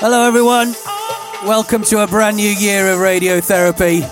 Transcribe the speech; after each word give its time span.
Hello, 0.00 0.26
everyone. 0.26 0.74
Welcome 1.46 1.84
to 1.84 2.02
a 2.02 2.08
brand 2.08 2.36
new 2.36 2.50
year 2.50 2.90
of 2.92 2.98
radiotherapy. 2.98 4.02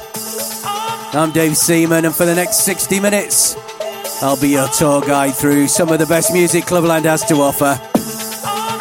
I'm 1.12 1.32
Dave 1.32 1.57
Seaman, 1.57 2.04
and 2.04 2.14
for 2.14 2.25
the 2.25 2.36
next 2.36 2.59
60 2.59 3.00
minutes, 3.00 3.57
I'll 4.23 4.41
be 4.41 4.50
your 4.50 4.68
tour 4.68 5.00
guide 5.00 5.34
through 5.34 5.66
some 5.66 5.88
of 5.88 5.98
the 5.98 6.07
best 6.07 6.32
music 6.32 6.66
Clubland 6.66 7.04
has 7.04 7.25
to 7.25 7.34
offer. 7.43 7.96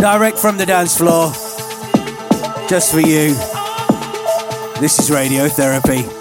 Direct 0.05 0.37
from 0.37 0.55
the 0.55 0.67
dance 0.67 0.95
floor, 0.95 1.31
just 2.69 2.93
for 2.93 2.99
you. 2.99 3.33
This 4.79 4.99
is 4.99 5.09
Radiotherapy. 5.09 6.14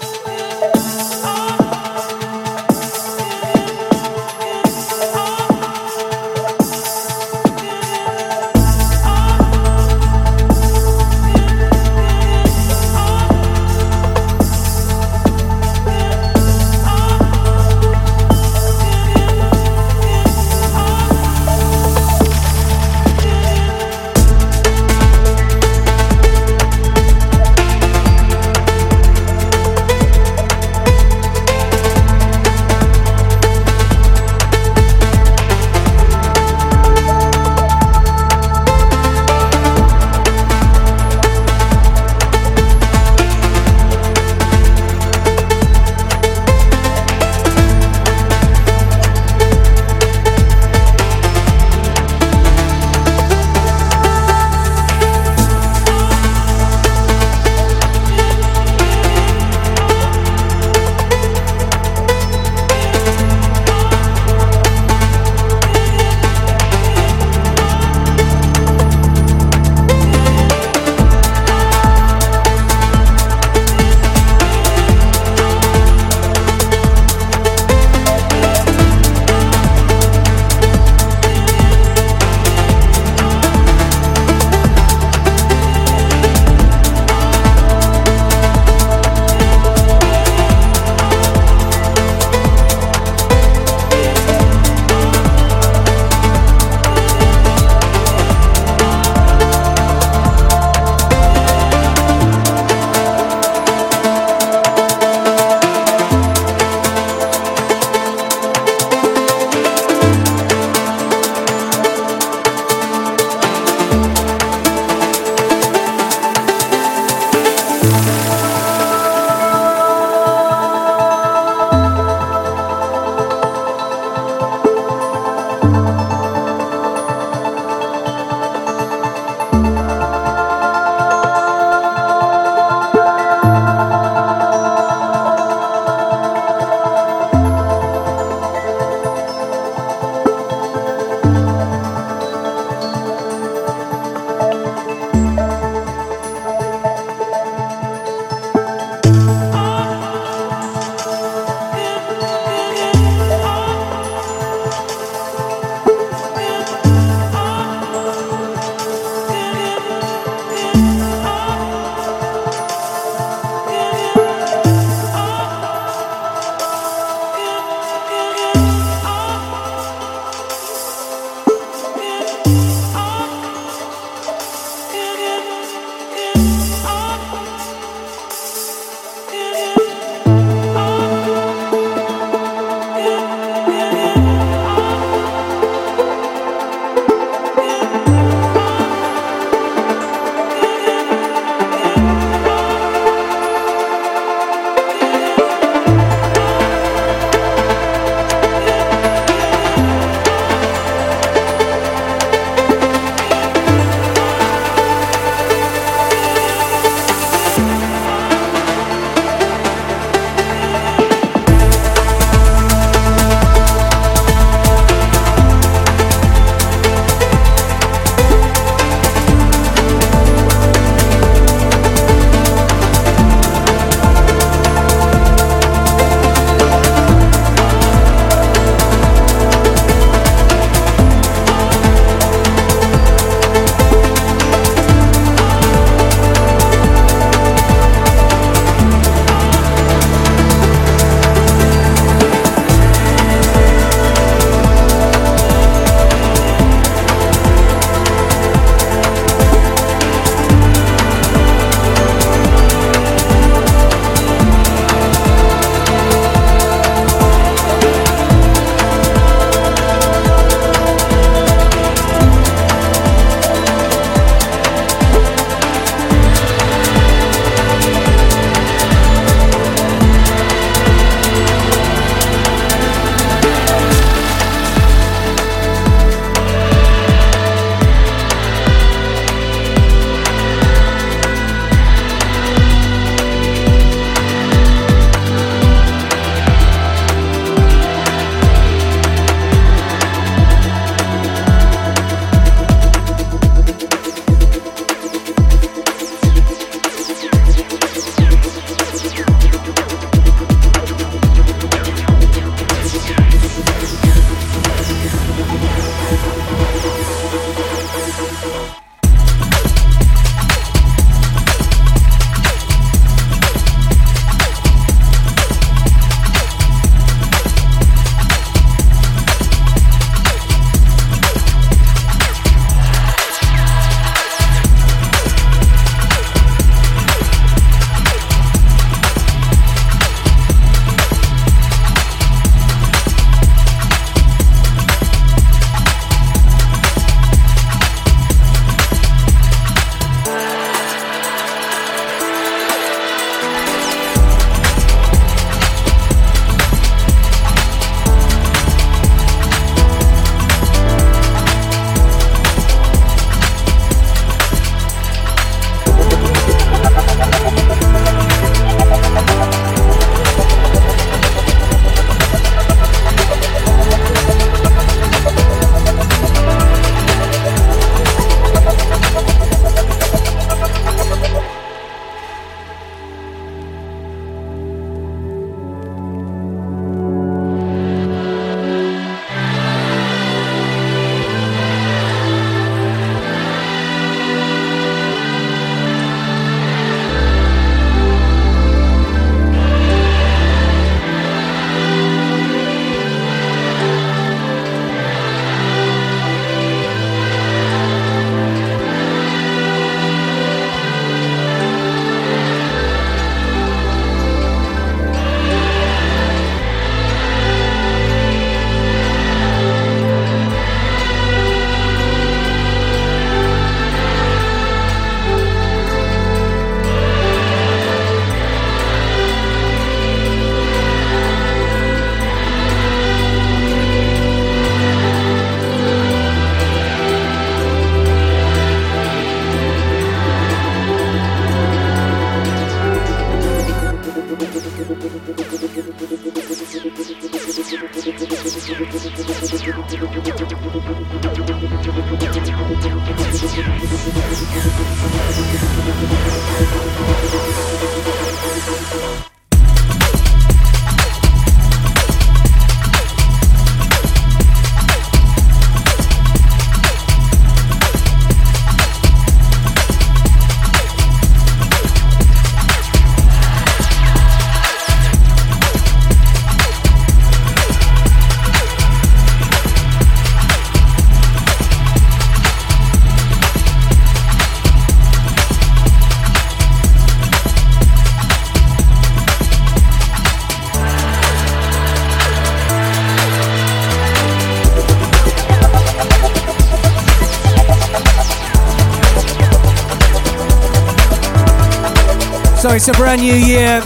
It's 492.75 492.89
a 492.89 492.93
brand 492.93 493.21
new 493.21 493.33
year. 493.33 493.79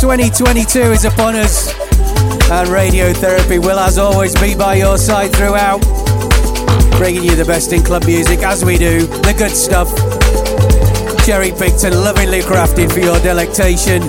2022 0.00 0.80
is 0.80 1.04
upon 1.04 1.34
us. 1.36 1.68
And 2.50 2.68
Radiotherapy 2.68 3.58
will, 3.58 3.78
as 3.78 3.98
always, 3.98 4.34
be 4.40 4.54
by 4.54 4.76
your 4.76 4.96
side 4.96 5.34
throughout. 5.34 5.80
Bringing 6.96 7.24
you 7.24 7.36
the 7.36 7.44
best 7.44 7.72
in 7.74 7.82
club 7.82 8.06
music 8.06 8.42
as 8.42 8.64
we 8.64 8.78
do, 8.78 9.06
the 9.06 9.34
good 9.36 9.50
stuff. 9.50 9.88
Cherry 11.26 11.50
picked 11.50 11.84
and 11.84 11.94
lovingly 11.94 12.40
crafted 12.40 12.90
for 12.90 13.00
your 13.00 13.18
delectation. 13.20 14.00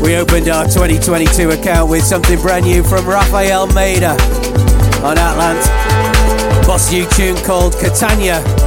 We 0.00 0.14
opened 0.14 0.48
our 0.48 0.64
2022 0.66 1.50
account 1.50 1.90
with 1.90 2.04
something 2.04 2.40
brand 2.40 2.66
new 2.66 2.84
from 2.84 3.04
Rafael 3.04 3.66
Maida 3.68 4.12
on 5.02 5.16
Atlant. 5.16 5.64
Boss 6.66 6.92
new 6.92 7.04
tune 7.10 7.36
called 7.44 7.74
Catania 7.80 8.63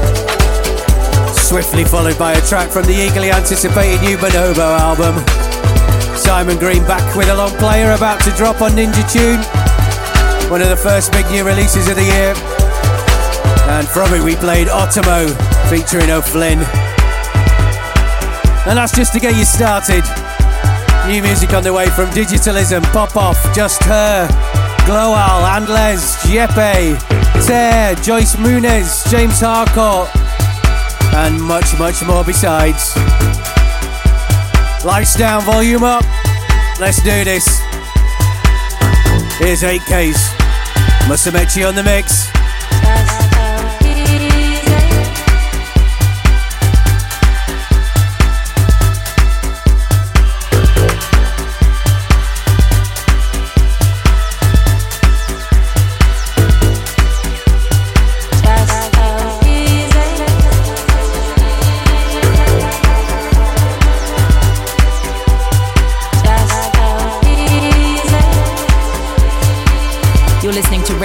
swiftly 1.47 1.85
followed 1.85 2.19
by 2.19 2.33
a 2.33 2.41
track 2.45 2.69
from 2.69 2.83
the 2.83 2.91
eagerly 2.91 3.31
anticipated 3.31 4.01
new 4.01 4.17
Bonobo 4.17 4.77
album. 4.77 5.15
Simon 6.17 6.57
Green 6.59 6.83
back 6.83 7.15
with 7.15 7.29
a 7.29 7.35
long 7.35 7.51
player 7.51 7.93
about 7.93 8.19
to 8.23 8.31
drop 8.31 8.61
on 8.61 8.71
Ninja 8.71 8.99
Tune, 9.07 9.39
one 10.51 10.61
of 10.61 10.67
the 10.67 10.75
first 10.75 11.13
big 11.13 11.25
new 11.31 11.45
releases 11.45 11.87
of 11.87 11.95
the 11.95 12.03
year. 12.03 12.33
And 13.71 13.87
from 13.87 14.13
it 14.13 14.21
we 14.21 14.35
played 14.35 14.67
Otomo 14.67 15.31
featuring 15.69 16.11
O'Flynn. 16.11 16.59
And 18.67 18.77
that's 18.77 18.91
just 18.91 19.13
to 19.13 19.19
get 19.21 19.37
you 19.37 19.45
started. 19.45 20.03
New 21.07 21.21
music 21.23 21.53
on 21.53 21.63
the 21.63 21.71
way 21.71 21.87
from 21.87 22.09
Digitalism, 22.09 22.83
Pop 22.91 23.15
Off, 23.15 23.39
Just 23.55 23.81
Her, 23.85 24.27
Glowal, 24.85 25.47
Andles, 25.47 26.17
Jeppe, 26.27 26.99
Tear, 27.47 27.95
Joyce 28.03 28.35
Muniz, 28.35 29.09
James 29.09 29.39
Harcourt, 29.39 30.09
and 31.15 31.41
much, 31.41 31.77
much 31.77 32.03
more 32.05 32.23
besides. 32.23 32.95
Lights 34.85 35.15
down, 35.15 35.41
volume 35.43 35.83
up. 35.83 36.03
Let's 36.79 37.01
do 37.01 37.23
this. 37.23 37.59
Here's 39.39 39.61
8Ks. 39.61 40.35
Musumeci 41.07 41.67
on 41.67 41.75
the 41.75 41.83
mix. 41.83 43.26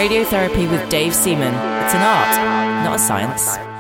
Radiotherapy 0.03 0.69
with 0.69 0.89
Dave 0.91 1.15
Seaman. 1.15 1.55
It's 1.85 1.95
an 1.95 2.03
art, 2.03 2.85
not 2.85 2.97
a 2.97 2.99
science. 2.99 3.72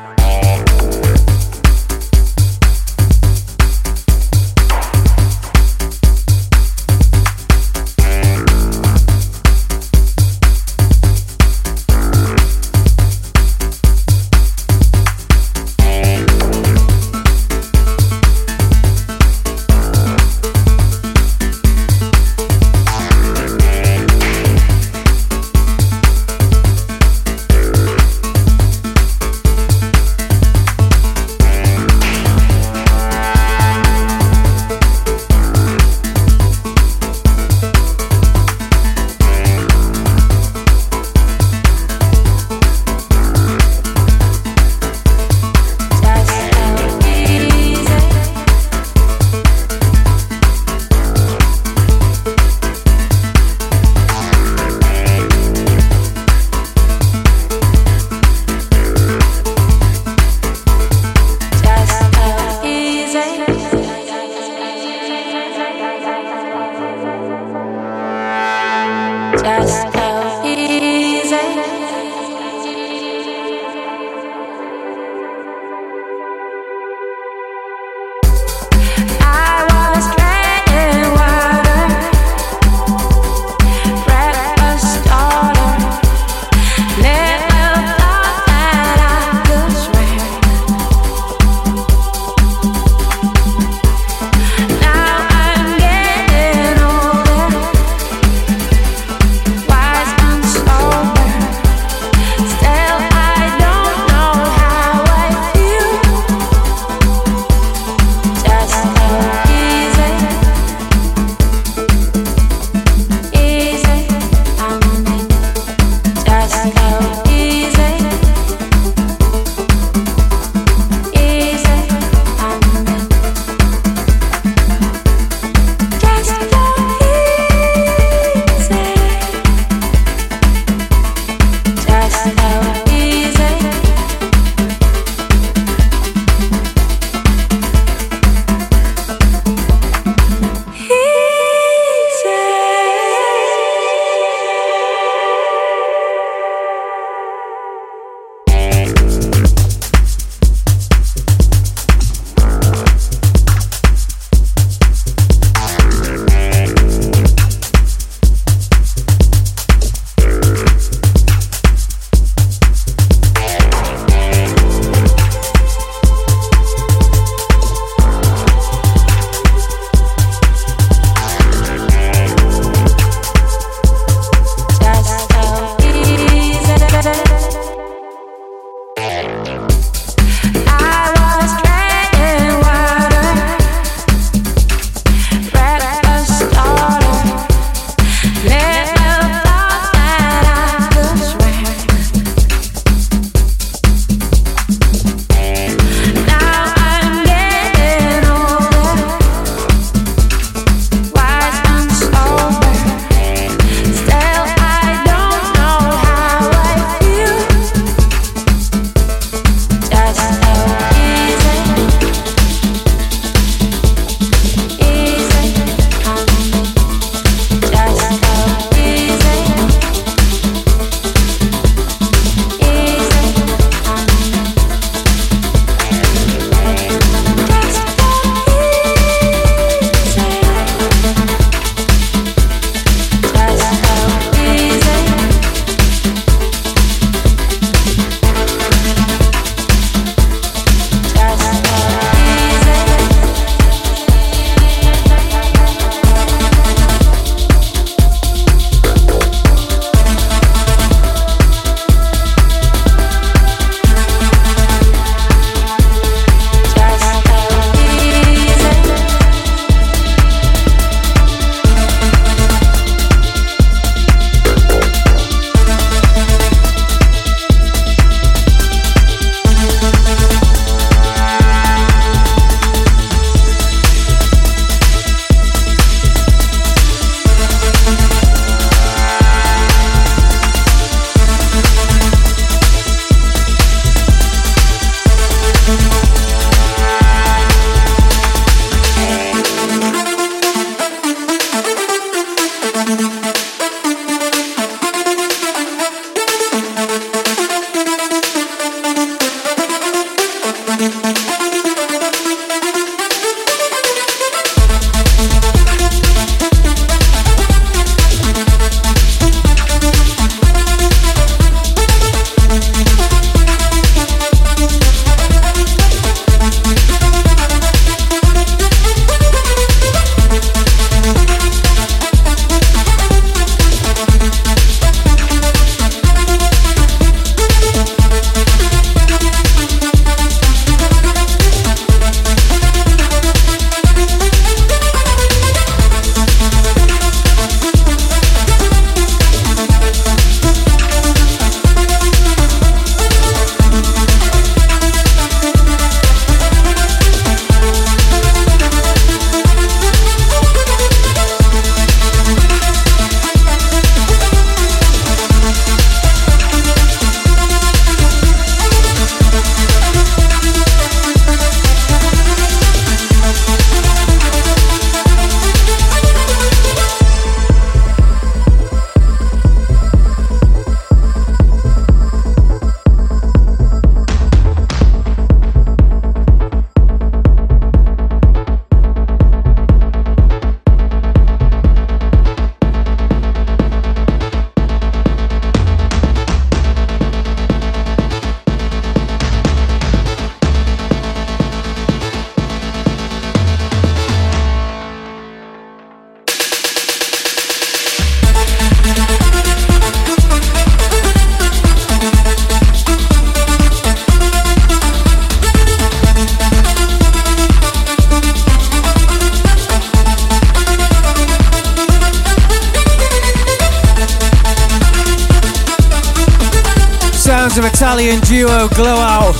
Italian 417.92 418.20
duo 418.24 418.68
Glow 418.68 418.96
Out 418.96 419.37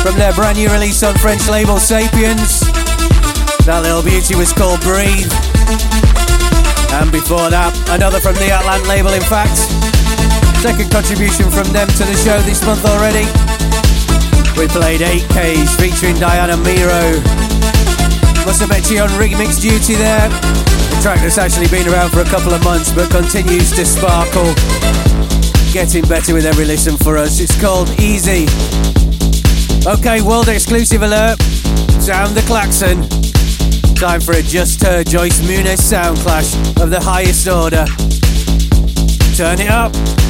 from 0.00 0.16
their 0.16 0.32
brand 0.32 0.56
new 0.56 0.72
release 0.72 1.02
on 1.02 1.12
French 1.20 1.46
label 1.52 1.76
Sapiens. 1.76 2.64
That 3.68 3.84
little 3.84 4.00
beauty 4.00 4.32
was 4.32 4.48
called 4.48 4.80
Breathe. 4.80 5.28
And 6.96 7.12
before 7.12 7.52
that, 7.52 7.76
another 7.92 8.16
from 8.16 8.32
the 8.40 8.48
Atlant 8.48 8.88
label, 8.88 9.12
in 9.12 9.20
fact. 9.20 9.68
Second 10.64 10.88
contribution 10.88 11.52
from 11.52 11.68
them 11.76 11.84
to 12.00 12.08
the 12.08 12.16
show 12.16 12.40
this 12.48 12.64
month 12.64 12.80
already. 12.88 13.28
We 14.56 14.72
played 14.72 15.04
8Ks 15.04 15.76
featuring 15.76 16.16
Diana 16.16 16.56
Miro. 16.64 17.20
Musumeci 18.48 19.04
on 19.04 19.12
remix 19.20 19.60
duty 19.60 20.00
there. 20.00 20.32
A 20.32 20.96
track 21.04 21.20
that's 21.20 21.36
actually 21.36 21.68
been 21.68 21.84
around 21.92 22.08
for 22.08 22.24
a 22.24 22.30
couple 22.32 22.56
of 22.56 22.64
months 22.64 22.88
but 22.88 23.12
continues 23.12 23.68
to 23.76 23.84
sparkle. 23.84 24.48
Getting 25.72 26.04
better 26.04 26.34
with 26.34 26.44
every 26.44 26.66
listen 26.66 26.98
for 26.98 27.16
us. 27.16 27.40
It's 27.40 27.58
called 27.58 27.88
Easy. 27.98 28.46
Okay, 29.86 30.20
world 30.20 30.48
exclusive 30.48 31.00
alert. 31.00 31.40
Sound 31.98 32.36
the 32.36 32.44
klaxon. 32.46 33.08
Time 33.94 34.20
for 34.20 34.32
a 34.32 34.42
Just 34.42 34.82
Her 34.82 35.02
Joyce 35.02 35.40
Muniz 35.40 35.80
sound 35.80 36.18
clash 36.18 36.54
of 36.78 36.90
the 36.90 37.00
highest 37.00 37.48
order. 37.48 37.86
Turn 39.34 39.60
it 39.60 39.70
up. 39.70 40.21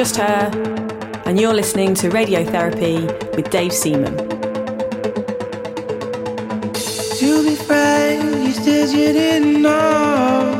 Just 0.00 0.16
Her, 0.16 0.50
and 1.26 1.38
you're 1.38 1.52
listening 1.52 1.92
to 1.96 2.08
Radiotherapy 2.08 3.36
with 3.36 3.50
Dave 3.50 3.70
Seaman. 3.70 4.16
To 7.18 7.44
be 7.44 7.54
frank, 7.54 8.22
you 8.46 8.52
said 8.52 8.88
you 8.96 9.12
didn't 9.12 9.60
know 9.60 10.54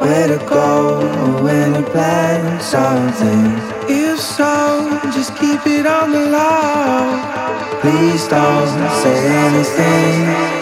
where 0.00 0.26
to 0.26 0.44
go 0.44 0.98
or 0.98 1.44
when 1.44 1.74
to 1.74 1.88
plan 1.92 2.60
something. 2.60 3.52
If 3.88 4.18
so, 4.18 4.98
just 5.14 5.36
keep 5.36 5.64
it 5.68 5.86
on 5.86 6.10
the 6.10 6.26
low. 6.26 7.80
Please 7.82 8.26
don't 8.26 8.90
say 9.02 9.24
anything. 9.46 10.59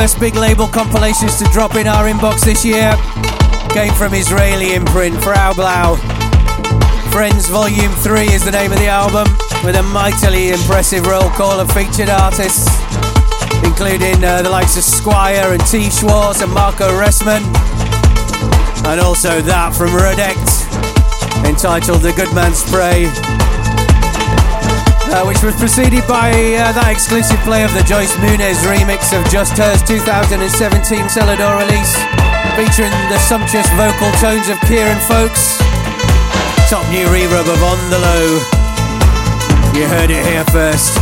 First 0.00 0.18
big 0.18 0.34
label 0.34 0.66
compilations 0.66 1.38
to 1.40 1.44
drop 1.52 1.74
in 1.74 1.86
our 1.86 2.06
inbox 2.06 2.40
this 2.40 2.64
year 2.64 2.96
came 3.68 3.92
from 3.92 4.14
Israeli 4.14 4.72
imprint 4.72 5.22
Frau 5.22 5.52
Blau. 5.52 5.96
Friends 7.12 7.50
Volume 7.50 7.92
3 7.92 8.22
is 8.32 8.42
the 8.42 8.50
name 8.50 8.72
of 8.72 8.78
the 8.78 8.86
album, 8.86 9.28
with 9.62 9.76
a 9.76 9.82
mightily 9.82 10.52
impressive 10.52 11.04
roll 11.04 11.28
call 11.28 11.60
of 11.60 11.70
featured 11.72 12.08
artists, 12.08 12.66
including 13.62 14.24
uh, 14.24 14.40
the 14.40 14.48
likes 14.48 14.74
of 14.78 14.84
Squire 14.84 15.52
and 15.52 15.60
T. 15.66 15.90
Schwartz 15.90 16.40
and 16.40 16.50
Marco 16.50 16.88
Resmann, 16.98 17.44
and 18.86 19.02
also 19.02 19.42
that 19.42 19.74
from 19.74 19.94
Rodect, 19.94 20.48
entitled 21.46 22.00
The 22.00 22.14
Good 22.16 22.34
Man's 22.34 22.64
Spray 22.64 23.39
uh, 25.10 25.26
which 25.26 25.42
was 25.42 25.54
preceded 25.58 26.06
by 26.06 26.30
uh, 26.30 26.70
that 26.70 26.90
exclusive 26.90 27.38
play 27.42 27.66
of 27.66 27.72
the 27.74 27.82
Joyce 27.82 28.14
Muniz 28.22 28.62
remix 28.62 29.10
of 29.10 29.26
Just 29.26 29.58
Her's 29.58 29.82
2017 29.82 31.10
Celador 31.10 31.58
release, 31.58 31.94
featuring 32.54 32.94
the 33.10 33.18
sumptuous 33.18 33.66
vocal 33.74 34.10
tones 34.22 34.46
of 34.46 34.56
Kieran 34.70 34.98
Fowkes. 35.10 35.58
Top 36.70 36.86
new 36.94 37.06
reverb 37.10 37.50
of 37.50 37.60
On 37.60 37.80
the 37.90 37.98
Low. 37.98 38.26
You 39.74 39.86
heard 39.90 40.10
it 40.10 40.22
here 40.22 40.46
first. 40.54 40.94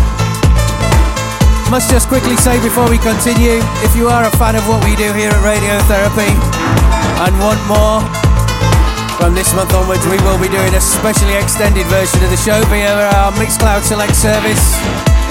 Must 1.68 1.90
just 1.92 2.08
quickly 2.08 2.36
say 2.36 2.56
before 2.64 2.88
we 2.88 2.96
continue, 2.96 3.60
if 3.84 3.92
you 3.92 4.08
are 4.08 4.24
a 4.24 4.32
fan 4.40 4.56
of 4.56 4.64
what 4.64 4.80
we 4.84 4.96
do 4.96 5.12
here 5.12 5.28
at 5.28 5.42
Radiotherapy 5.44 6.32
and 7.28 7.32
want 7.36 7.60
more, 7.68 8.00
from 9.18 9.34
this 9.34 9.52
month 9.52 9.74
onwards, 9.74 10.06
we 10.06 10.16
will 10.22 10.38
be 10.38 10.48
doing 10.48 10.72
a 10.74 10.80
specially 10.80 11.34
extended 11.34 11.84
version 11.90 12.22
of 12.22 12.30
the 12.30 12.38
show 12.38 12.62
via 12.70 13.10
our 13.18 13.32
Mixcloud 13.34 13.82
Select 13.82 14.14
service, 14.14 14.78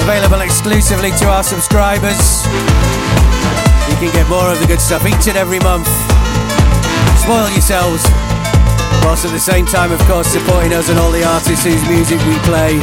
available 0.04 0.41
exclusively 0.41 1.12
to 1.15 1.26
our 1.26 1.43
subscribers. 1.43 2.43
You 3.88 3.95
can 3.95 4.12
get 4.12 4.28
more 4.28 4.52
of 4.52 4.60
the 4.60 4.67
good 4.67 4.82
stuff 4.84 5.08
each 5.08 5.32
and 5.32 5.39
every 5.39 5.60
month. 5.63 5.88
Spoil 7.23 7.47
yourselves, 7.56 8.04
whilst 9.08 9.23
at 9.23 9.32
the 9.32 9.39
same 9.39 9.65
time, 9.65 9.91
of 9.91 10.00
course, 10.04 10.28
supporting 10.28 10.73
us 10.73 10.89
and 10.89 11.00
all 11.00 11.12
the 11.12 11.23
artists 11.23 11.63
whose 11.63 11.82
music 11.88 12.19
we 12.28 12.36
play. 12.43 12.76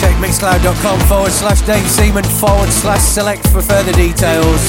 Check 0.00 0.16
mixcloud.com 0.16 0.98
forward 1.12 1.32
slash 1.32 1.60
Dave 1.62 1.88
Seaman 1.88 2.24
forward 2.24 2.70
slash 2.70 3.04
select 3.04 3.46
for 3.48 3.60
further 3.60 3.92
details. 3.92 4.64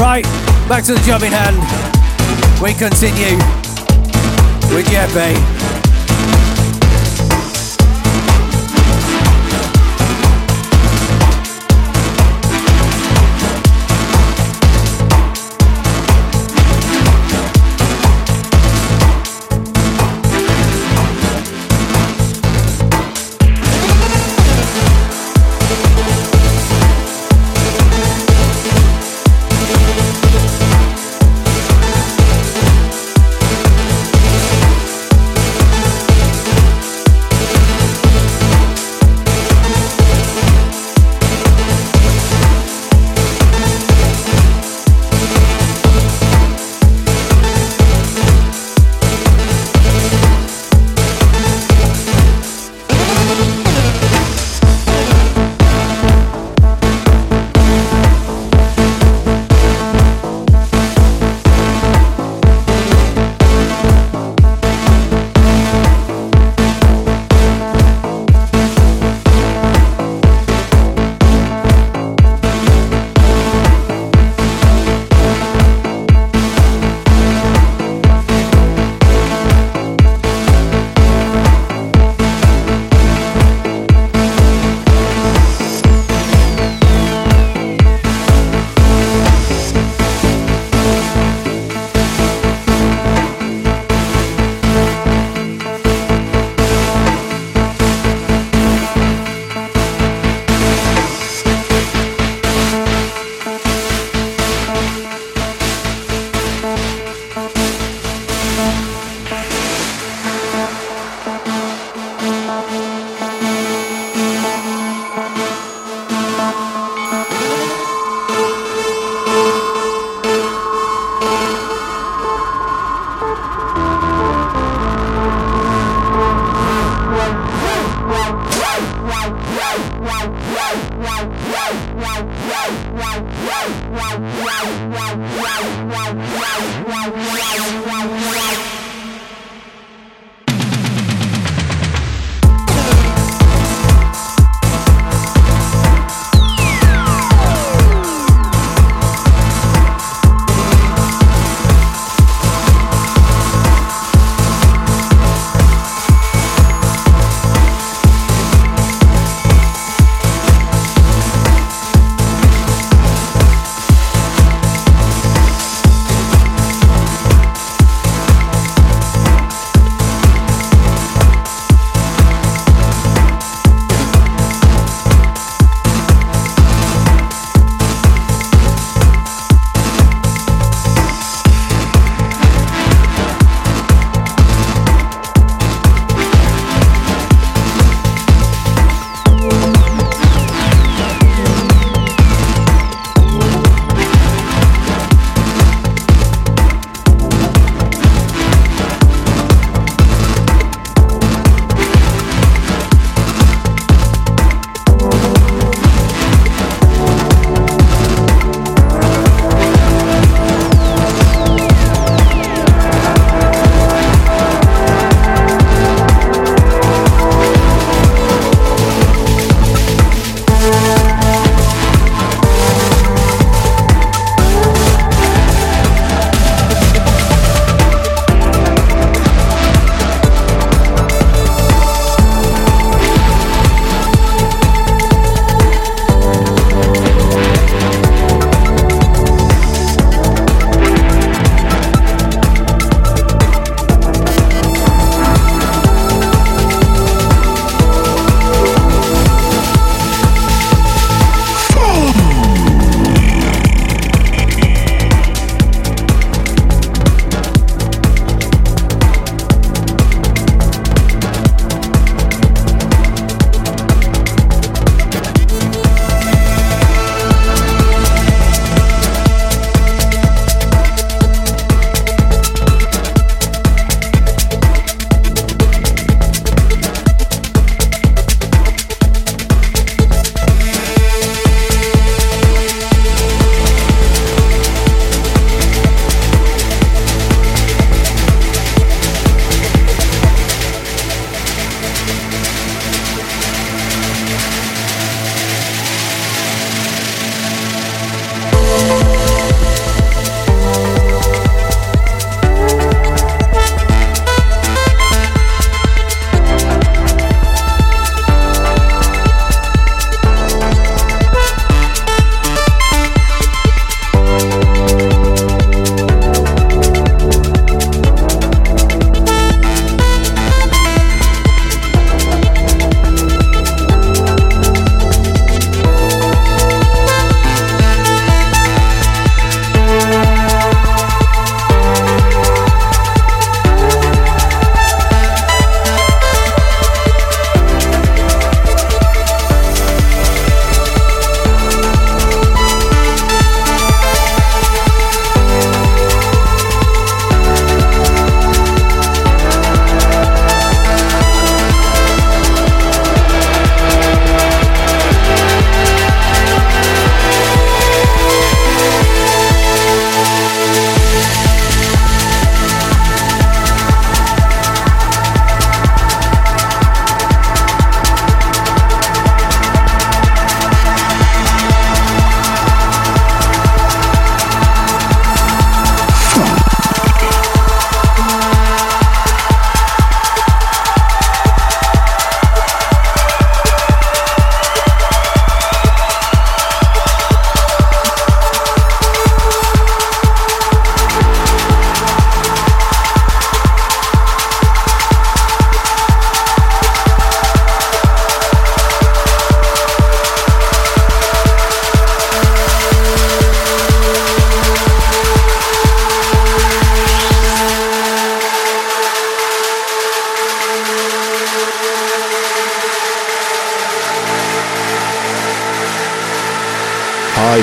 Right, 0.00 0.24
back 0.66 0.82
to 0.84 0.94
the 0.94 1.02
job 1.04 1.22
in 1.22 1.32
hand. 1.32 2.03
We 2.64 2.72
continue 2.72 3.36
with 4.74 4.86
Jeppe. 4.86 5.53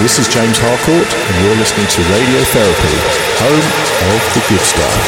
This 0.02 0.18
is 0.18 0.28
James 0.28 0.58
Harcourt, 0.58 1.06
and 1.14 1.46
you're 1.46 1.56
listening 1.58 1.86
to 1.86 2.02
Radiotherapy, 2.10 2.98
home 3.38 3.68
of 4.10 4.22
the 4.34 4.42
good 4.50 4.66
stuff. 4.66 5.02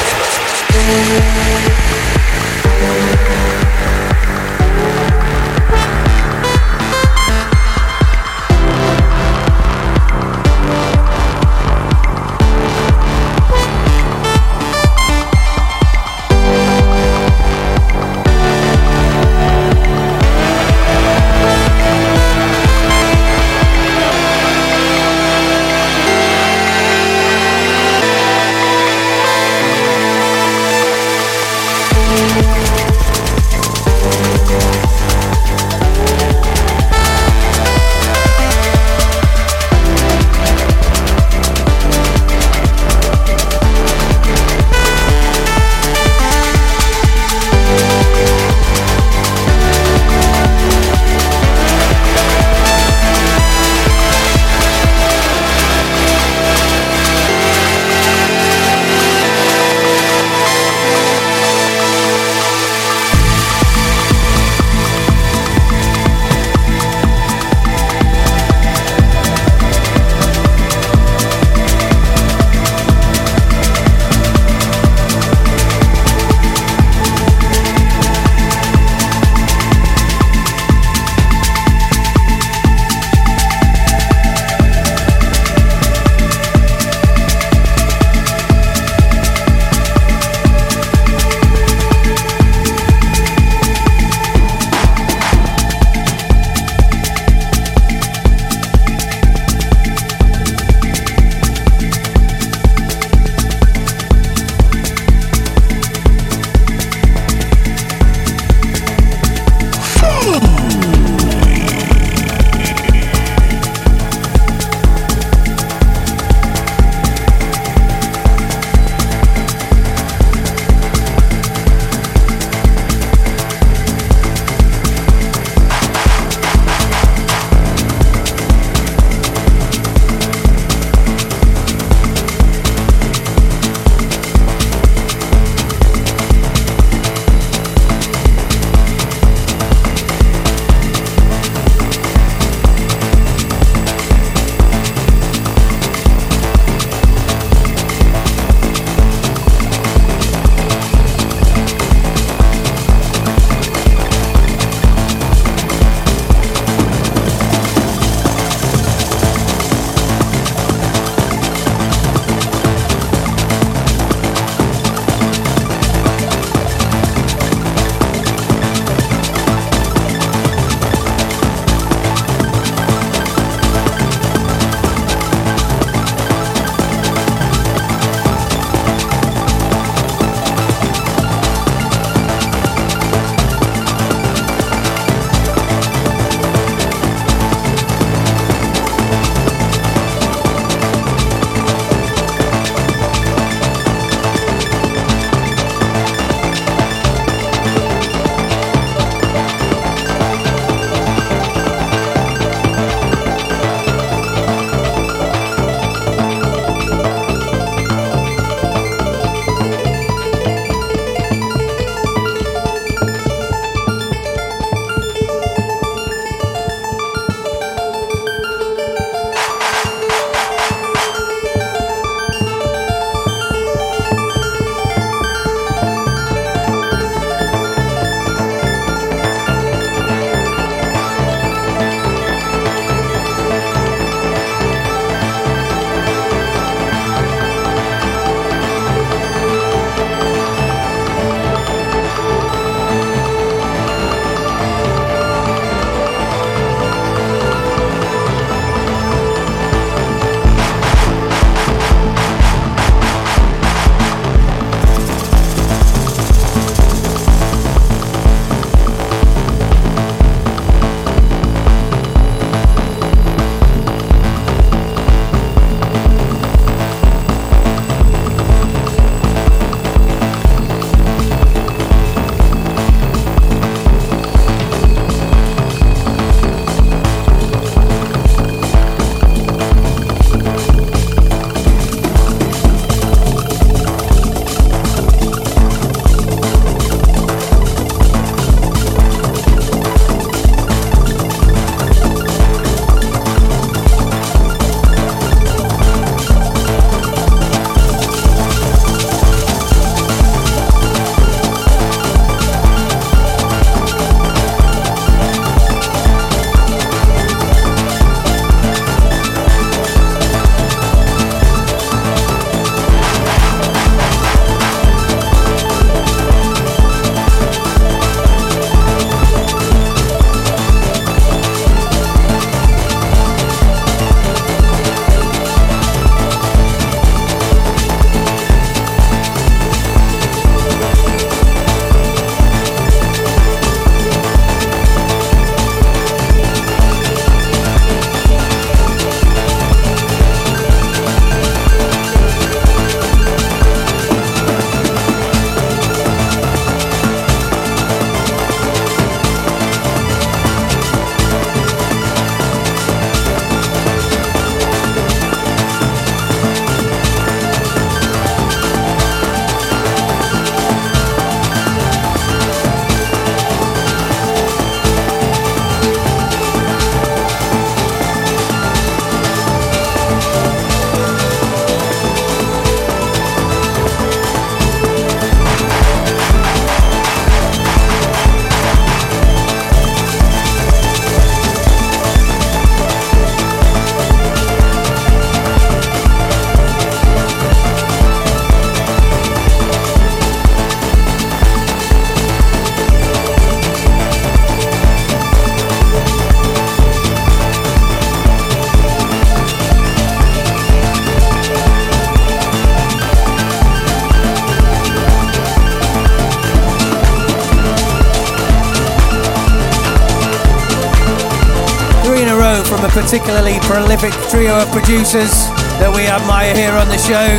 Particularly 413.14 413.61
prolific 413.70 414.09
trio 414.34 414.57
of 414.57 414.66
producers 414.74 415.30
that 415.78 415.93
we 415.93 416.09
admire 416.09 416.49
here 416.57 416.74
on 416.74 416.89
the 416.89 416.97
show. 416.97 417.30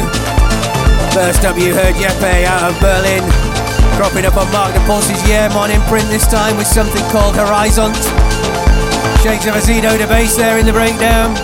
First 1.11 1.43
up, 1.43 1.59
you 1.59 1.75
heard 1.75 1.99
Jeppe 1.99 2.47
out 2.47 2.71
of 2.71 2.79
Berlin, 2.79 3.27
cropping 3.99 4.23
up 4.23 4.39
on 4.39 4.47
Mark 4.55 4.71
the 4.71 4.79
Pulse's 4.87 5.19
Jeahmon 5.27 5.75
imprint 5.75 6.07
this 6.15 6.31
time 6.31 6.55
with 6.55 6.71
something 6.71 7.03
called 7.11 7.35
Horizont. 7.35 7.99
Shades 9.19 9.51
of 9.51 9.59
Azido 9.59 9.91
de 9.99 10.07
bass 10.07 10.39
there 10.39 10.63
in 10.63 10.65
the 10.71 10.71
breakdown. 10.71 11.35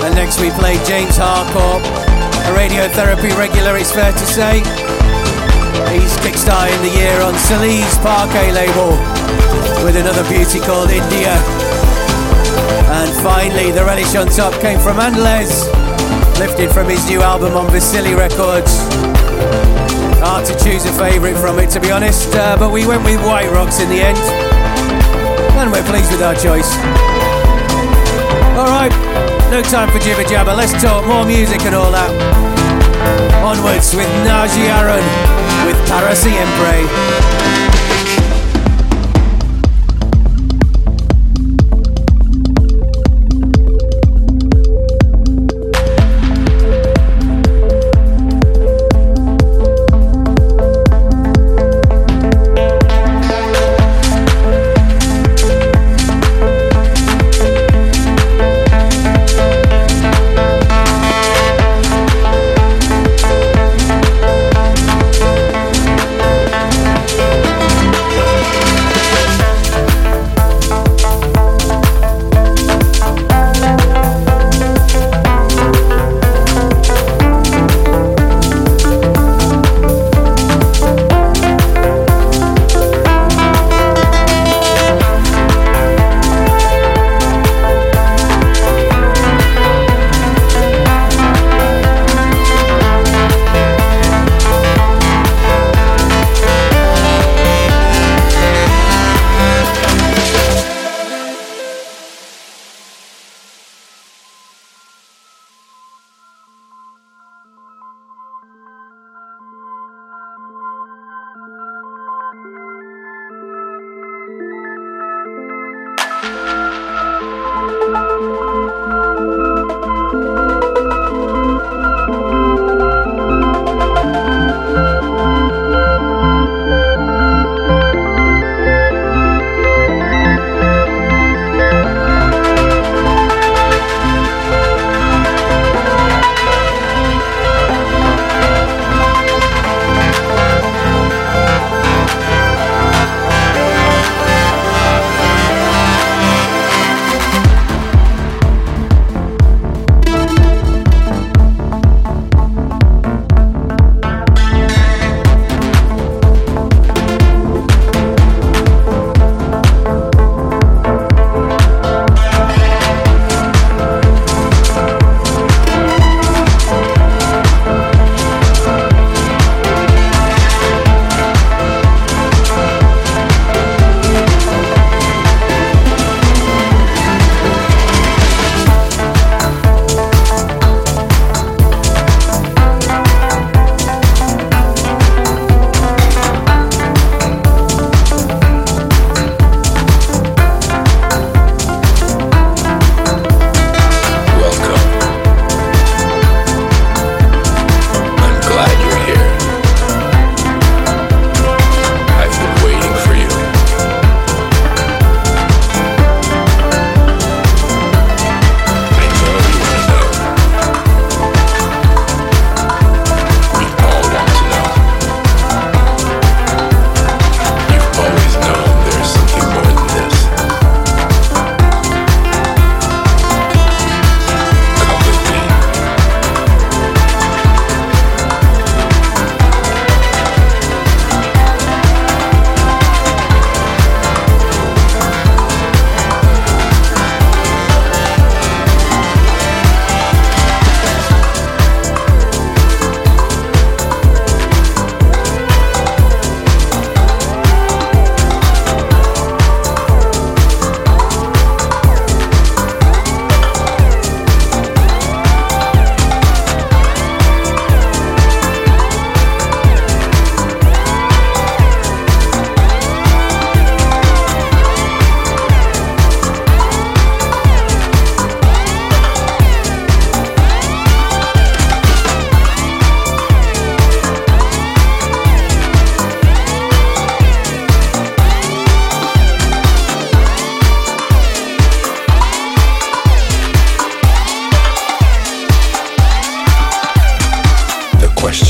And 0.00 0.16
next 0.16 0.40
we 0.40 0.48
played 0.56 0.80
James 0.88 1.20
Harcourt, 1.20 1.84
a 1.84 2.50
radiotherapy 2.56 3.28
regular, 3.36 3.76
it's 3.76 3.92
fair 3.92 4.08
to 4.08 4.24
say. 4.24 4.64
He's 5.92 6.16
kickstarting 6.24 6.80
the 6.80 6.96
year 6.96 7.20
on 7.20 7.36
Salise 7.36 8.00
Parquet 8.00 8.56
label 8.56 8.96
with 9.84 10.00
another 10.00 10.24
beauty 10.32 10.64
called 10.64 10.88
India. 10.88 11.36
And 12.92 13.10
finally, 13.22 13.70
the 13.70 13.84
relish 13.84 14.14
on 14.14 14.26
top 14.28 14.52
came 14.60 14.78
from 14.78 14.98
Andelez, 14.98 15.66
lifted 16.38 16.70
from 16.70 16.88
his 16.88 17.04
new 17.08 17.22
album 17.22 17.54
on 17.54 17.70
Vasily 17.70 18.14
Records. 18.14 18.78
Hard 20.20 20.46
to 20.46 20.54
choose 20.62 20.84
a 20.84 20.92
favourite 20.92 21.36
from 21.36 21.58
it, 21.58 21.70
to 21.70 21.80
be 21.80 21.90
honest, 21.90 22.34
uh, 22.34 22.56
but 22.58 22.70
we 22.70 22.86
went 22.86 23.04
with 23.04 23.20
White 23.24 23.50
Rocks 23.50 23.80
in 23.80 23.88
the 23.88 24.00
end. 24.00 24.18
And 25.58 25.72
we're 25.72 25.84
pleased 25.84 26.10
with 26.10 26.22
our 26.22 26.34
choice. 26.34 26.70
Alright, 28.56 28.92
no 29.50 29.62
time 29.62 29.90
for 29.90 29.98
jibber 29.98 30.24
jabber, 30.24 30.54
let's 30.54 30.72
talk 30.80 31.06
more 31.06 31.24
music 31.24 31.62
and 31.62 31.74
all 31.74 31.90
that. 31.90 32.10
Onwards 33.42 33.94
with 33.94 34.08
Naji 34.22 34.70
Aaron 34.70 35.04
with 35.66 35.76
Para 35.88 36.14
Siempre. 36.14 37.61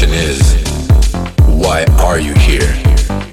Question 0.03 0.19
is, 0.19 0.57
why 1.47 1.85
are 2.01 2.19
you 2.19 2.35
here? 2.35 3.32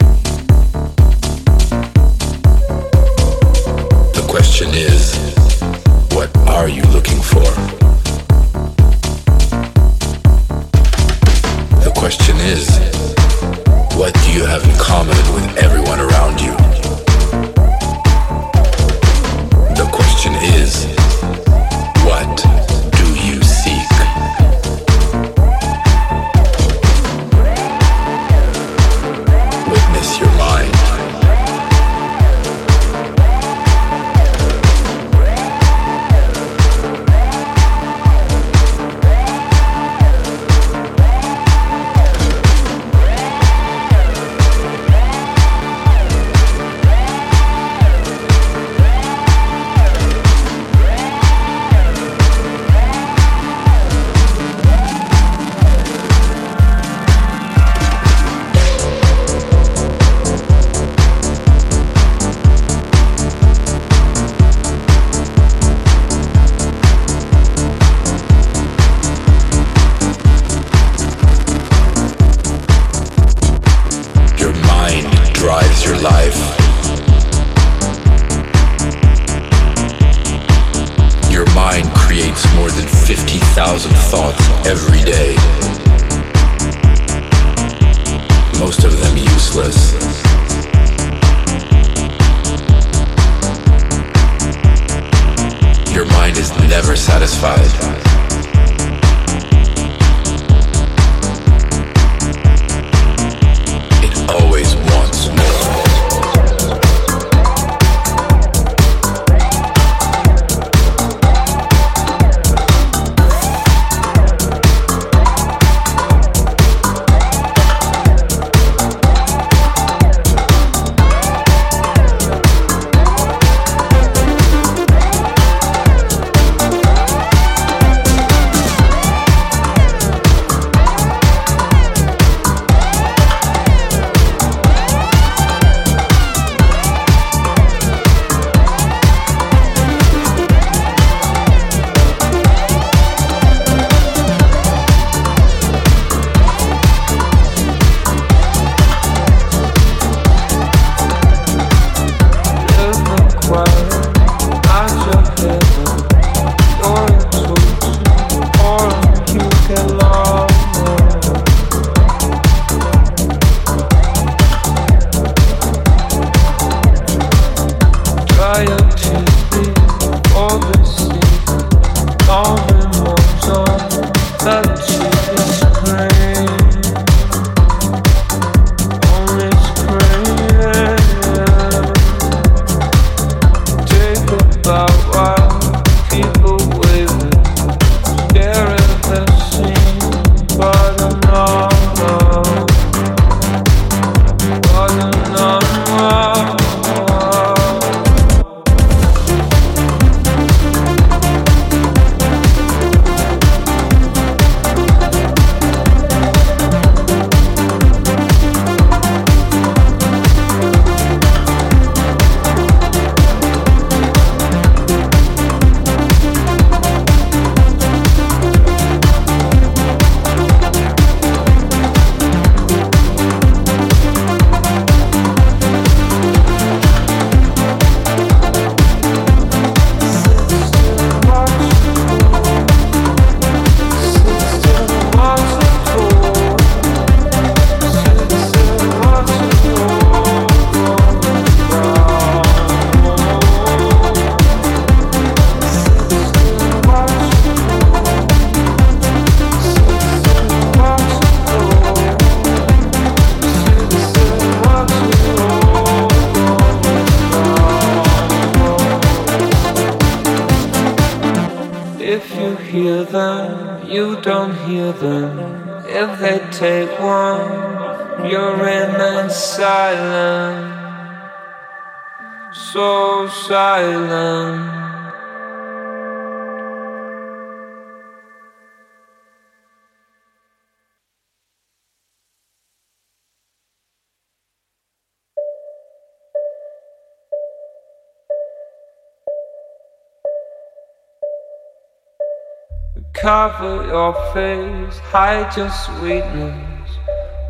Cover 293.30 293.86
your 293.86 294.14
face, 294.34 294.98
hide 295.12 295.56
your 295.56 295.70
sweetness. 295.70 296.98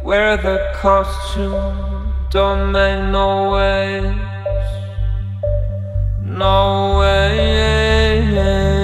Wear 0.04 0.36
the 0.36 0.74
costume, 0.76 2.14
don't 2.30 2.74
make 2.74 3.02
no 3.10 3.52
waves. 3.52 4.18
No 6.22 7.00
way. 7.00 8.79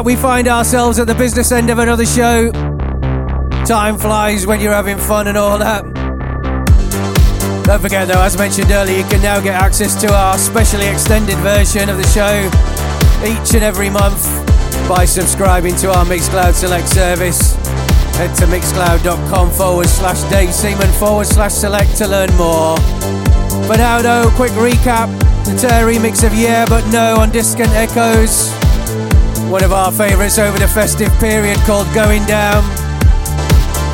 That, 0.00 0.06
we 0.06 0.16
find 0.16 0.48
ourselves 0.48 0.98
at 0.98 1.06
the 1.06 1.14
business 1.14 1.52
end 1.52 1.68
of 1.68 1.78
another 1.78 2.06
show. 2.06 2.50
Time 3.66 3.98
flies 3.98 4.46
when 4.46 4.60
you're 4.60 4.72
having 4.72 4.96
fun 4.96 5.26
and 5.26 5.36
all 5.36 5.58
that. 5.58 5.84
Don't 7.64 7.80
forget, 7.80 8.08
though, 8.08 8.22
as 8.22 8.36
mentioned 8.38 8.70
earlier, 8.70 8.98
you 8.98 9.04
can 9.04 9.20
now 9.22 9.40
get 9.40 9.60
access 9.60 10.00
to 10.00 10.12
our 10.12 10.38
specially 10.38 10.86
extended 10.86 11.36
version 11.38 11.88
of 11.88 11.98
the 11.98 12.06
show 12.08 12.48
each 13.24 13.54
and 13.54 13.62
every 13.62 13.90
month 13.90 14.24
by 14.88 15.04
subscribing 15.04 15.76
to 15.76 15.90
our 15.90 16.04
Mixcloud 16.04 16.54
Select 16.54 16.88
service. 16.88 17.54
Head 18.16 18.34
to 18.36 18.46
mixcloud.com 18.46 19.50
forward 19.50 19.86
slash 19.86 20.22
Dave 20.30 20.52
Seaman 20.52 20.92
forward 20.98 21.26
slash 21.26 21.52
select 21.52 21.96
to 21.98 22.08
learn 22.08 22.34
more. 22.36 22.76
For 23.66 23.76
now, 23.76 24.00
though, 24.00 24.30
quick 24.34 24.52
recap 24.52 25.08
the 25.44 25.56
Terry 25.56 25.96
remix 25.96 26.24
of 26.24 26.34
Yeah 26.34 26.64
But 26.66 26.90
No 26.90 27.16
on 27.16 27.30
Discant 27.30 27.74
Echoes 27.74 28.59
one 29.50 29.64
of 29.64 29.72
our 29.72 29.90
favourites 29.90 30.38
over 30.38 30.56
the 30.58 30.68
festive 30.68 31.10
period 31.18 31.58
called 31.66 31.86
Going 31.92 32.24
Down. 32.26 32.62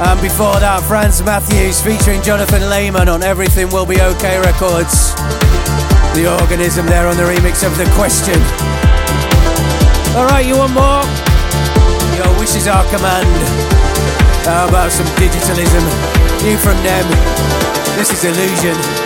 And 0.05 0.21
before 0.21 0.61
that, 0.61 0.85
Franz 0.85 1.23
Matthews 1.25 1.81
featuring 1.81 2.21
Jonathan 2.21 2.69
Lehman 2.69 3.09
on 3.09 3.23
Everything 3.23 3.73
Will 3.73 3.87
Be 3.87 3.97
OK 3.97 4.37
Records. 4.45 5.17
The 6.13 6.29
organism 6.29 6.85
there 6.85 7.09
on 7.09 7.17
the 7.17 7.25
remix 7.25 7.65
of 7.65 7.73
The 7.81 7.89
Question. 7.97 8.37
Alright, 10.13 10.45
you 10.45 10.61
want 10.61 10.77
more? 10.77 11.01
Your 12.21 12.29
wish 12.37 12.53
is 12.53 12.69
our 12.69 12.85
command. 12.93 13.33
How 14.45 14.69
about 14.69 14.93
some 14.93 15.09
digitalism? 15.17 15.85
New 16.45 16.61
from 16.61 16.77
them. 16.85 17.09
This 17.97 18.13
is 18.13 18.29
Illusion. 18.29 19.06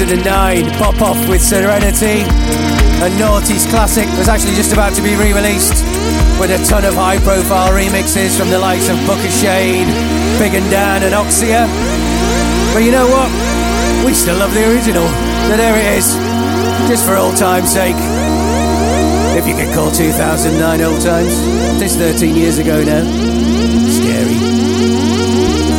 2009. 0.00 0.64
Popof 0.80 1.28
with 1.28 1.42
Serenity. 1.42 2.24
A 3.04 3.10
Naughty's 3.20 3.66
classic 3.66 4.08
was 4.16 4.28
actually 4.28 4.54
just 4.54 4.72
about 4.72 4.94
to 4.94 5.02
be 5.02 5.14
re 5.14 5.34
released 5.34 5.84
with 6.40 6.48
a 6.48 6.56
ton 6.64 6.86
of 6.86 6.94
high 6.94 7.18
profile 7.18 7.68
remixes 7.68 8.32
from 8.32 8.48
the 8.48 8.58
likes 8.58 8.88
of 8.88 8.96
Booka 9.04 9.28
Shade, 9.28 9.84
Big 10.40 10.54
and 10.54 10.64
Dan, 10.70 11.02
and 11.02 11.12
Oxia. 11.12 11.68
But 12.72 12.82
you 12.82 12.92
know 12.92 13.04
what? 13.12 13.28
We 14.06 14.14
still 14.14 14.38
love 14.38 14.54
the 14.54 14.72
original. 14.72 15.04
So 15.52 15.58
there 15.60 15.76
it 15.76 15.98
is. 15.98 16.16
Just 16.88 17.04
for 17.04 17.16
old 17.16 17.36
time's 17.36 17.70
sake. 17.70 18.00
If 19.36 19.46
you 19.46 19.52
can 19.52 19.68
call 19.74 19.90
2009 19.90 20.80
old 20.80 21.02
times. 21.02 21.36
It's 21.82 21.96
13 21.96 22.36
years 22.36 22.56
ago 22.56 22.82
now. 22.82 23.04
Scary. 23.84 24.40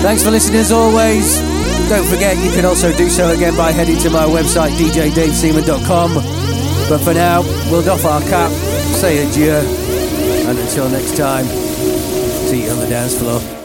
Thanks 0.06 0.22
for 0.22 0.30
listening 0.30 0.60
as 0.60 0.72
always. 0.72 1.51
Don't 1.92 2.08
forget 2.08 2.38
you 2.38 2.52
can 2.52 2.64
also 2.64 2.96
do 2.96 3.10
so 3.10 3.32
again 3.32 3.54
by 3.58 3.74
heading 3.74 3.98
to 3.98 4.10
my 4.10 4.24
website 4.24 4.72
djdaveseaman.com. 4.78 6.14
But 6.88 7.00
for 7.00 7.14
now, 7.14 7.42
we'll 7.70 7.84
doff 7.84 8.06
our 8.06 8.22
cap, 8.22 8.50
say 8.96 9.28
adieu, 9.28 9.52
and 10.48 10.58
until 10.58 10.88
next 10.88 11.18
time, 11.18 11.44
see 12.48 12.64
you 12.64 12.72
on 12.72 12.80
the 12.80 12.88
dance 12.88 13.20
floor. 13.20 13.61